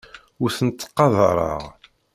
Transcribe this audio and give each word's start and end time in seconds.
Ur 0.43 0.51
tent-ttqadareɣ. 0.57 1.61